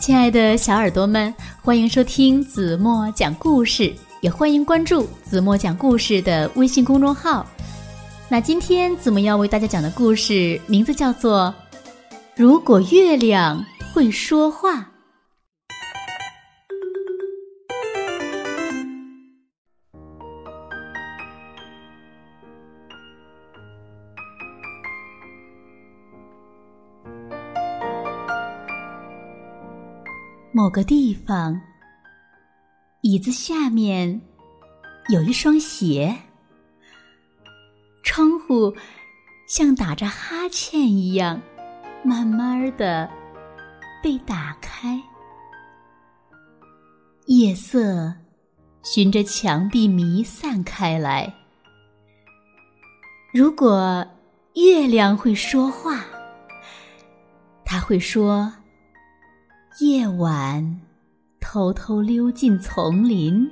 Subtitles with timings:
[0.00, 7.46] 亲爱的小耳朵们，欢迎收听子墨讲故事，也欢迎关注子墨讲故事的微信公众号。
[8.26, 11.54] 那今天子墨要为大家讲的故事名字叫做
[12.34, 14.76] 《如果月亮会说话》。
[30.60, 31.58] 某个地方，
[33.00, 34.20] 椅子下面
[35.08, 36.14] 有一双鞋，
[38.02, 38.76] 窗户
[39.48, 41.40] 像打着哈欠一样，
[42.04, 43.08] 慢慢的
[44.02, 45.00] 被打开。
[47.24, 48.12] 夜色
[48.82, 51.32] 循着墙壁弥散开来。
[53.32, 54.06] 如果
[54.56, 56.04] 月亮会说话，
[57.64, 58.52] 他会说。
[59.78, 60.80] 夜晚，
[61.40, 63.48] 偷偷溜进丛林。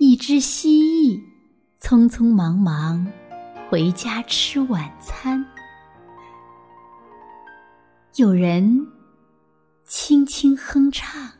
[0.00, 1.22] 一只蜥蜴
[1.80, 3.06] 匆匆忙忙
[3.70, 5.42] 回家吃晚餐。
[8.16, 8.86] 有人
[9.84, 11.30] 轻轻哼唱，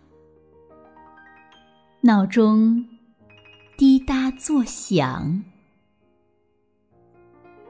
[2.00, 2.86] 闹钟
[3.76, 5.42] 滴答作响，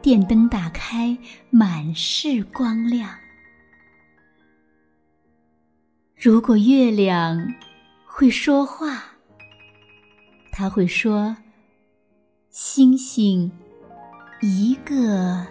[0.02, 1.16] 电灯打开，
[1.50, 3.08] 满是光亮。
[6.20, 7.54] 如果月亮
[8.04, 9.04] 会说话，
[10.50, 11.36] 他会说
[12.50, 13.48] ：“星星
[14.40, 15.46] 一个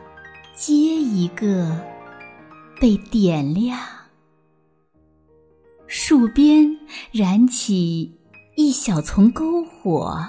[0.53, 1.73] 接一个
[2.81, 3.79] 被点亮，
[5.87, 6.77] 树边
[7.13, 8.19] 燃起
[8.57, 10.21] 一小丛篝火。”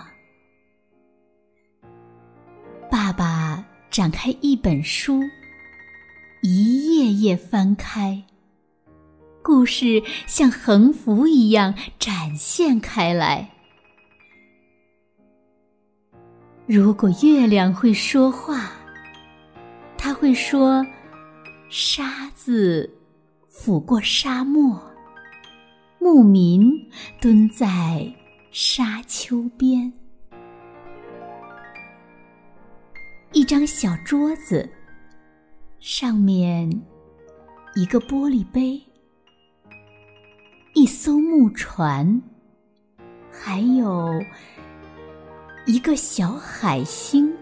[2.88, 5.20] 爸爸展开一本书，
[6.42, 8.24] 一页页翻开。
[9.48, 13.48] 故事像横幅一样展现开来。
[16.66, 18.70] 如果月亮会说话，
[19.96, 20.84] 它会说
[21.70, 22.94] ：“沙子
[23.50, 24.78] 抚过沙漠，
[25.98, 26.70] 牧民
[27.18, 28.06] 蹲在
[28.50, 29.90] 沙丘边，
[33.32, 34.68] 一张小桌子，
[35.80, 36.70] 上面
[37.74, 38.78] 一个玻璃杯。”
[40.78, 42.22] 一艘木船，
[43.32, 44.14] 还有
[45.66, 47.36] 一个小海星。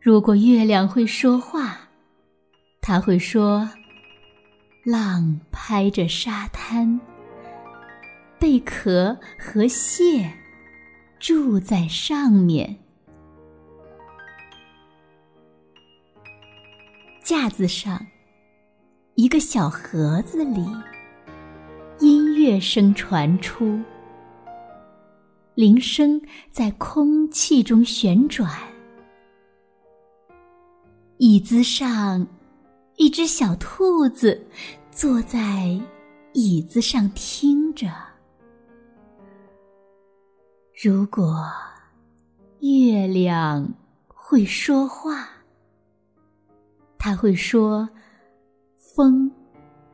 [0.00, 1.78] 如果月亮会说话，
[2.80, 3.70] 它会说
[4.84, 7.00] ：“浪拍着沙滩，
[8.40, 10.28] 贝壳和蟹
[11.20, 12.76] 住在上面，
[17.22, 18.04] 架子上。”
[19.22, 20.66] 一个小盒子里，
[22.00, 23.78] 音乐声传出，
[25.54, 28.50] 铃声在空气中旋转。
[31.18, 32.26] 椅子上，
[32.96, 34.44] 一只小兔子
[34.90, 35.80] 坐在
[36.32, 37.92] 椅子上听着。
[40.82, 41.48] 如果
[42.58, 43.72] 月亮
[44.08, 45.28] 会说话，
[46.98, 47.88] 它会说。
[48.94, 49.30] 风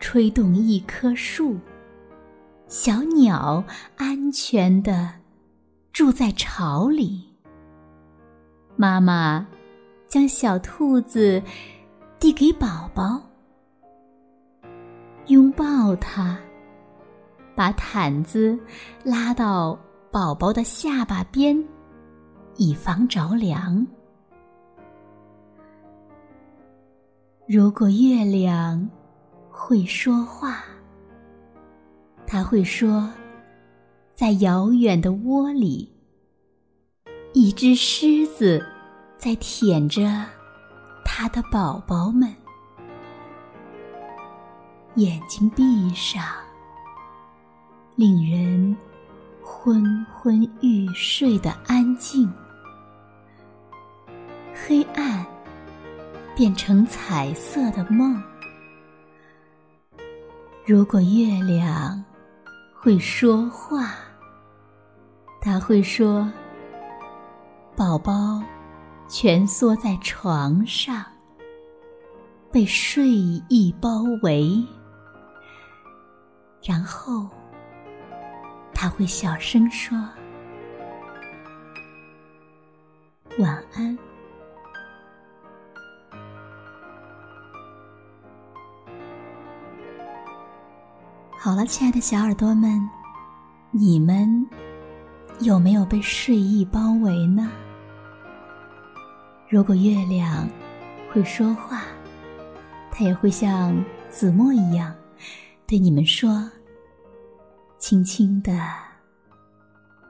[0.00, 1.56] 吹动一棵树，
[2.66, 3.62] 小鸟
[3.96, 5.08] 安全的
[5.92, 7.24] 住在巢里。
[8.74, 9.46] 妈妈
[10.08, 11.40] 将小兔子
[12.18, 13.22] 递给宝宝，
[15.28, 16.36] 拥抱它，
[17.54, 18.58] 把毯子
[19.04, 19.78] 拉到
[20.10, 21.56] 宝宝的下巴边，
[22.56, 23.86] 以防着凉。
[27.50, 28.86] 如果月亮
[29.50, 30.62] 会说话，
[32.26, 33.10] 他会说，
[34.14, 35.90] 在遥远的窝里，
[37.32, 38.62] 一只狮子
[39.16, 40.26] 在舔着
[41.02, 42.30] 它的宝宝们。
[44.96, 46.22] 眼睛闭上，
[47.96, 48.76] 令人
[49.42, 52.30] 昏昏欲睡的安静，
[54.52, 55.24] 黑暗。
[56.38, 58.22] 变成彩色的梦。
[60.64, 62.00] 如果月亮
[62.72, 63.96] 会说话，
[65.40, 66.30] 它会说
[67.74, 68.40] ：“宝宝
[69.08, 71.04] 蜷缩在床上，
[72.52, 74.64] 被睡意包围。”
[76.62, 77.28] 然后，
[78.72, 79.98] 他会小声说
[83.40, 83.98] ：“晚安。”
[91.40, 92.90] 好了，亲爱的小耳朵们，
[93.70, 94.44] 你们
[95.38, 97.48] 有没有被睡意包围呢？
[99.48, 100.48] 如果月亮
[101.12, 101.82] 会说话，
[102.90, 103.72] 它也会像
[104.10, 104.92] 子墨一样
[105.64, 106.50] 对你们说
[107.78, 108.58] ：“轻轻的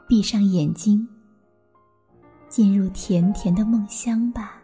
[0.08, 1.06] 闭上眼睛，
[2.48, 4.54] 进入甜甜的梦乡吧。”